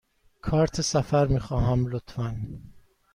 کارت 0.41 0.81
سفر 0.81 1.27
می 1.27 1.39
خواهم، 1.39 1.87
لطفاً. 1.87 2.37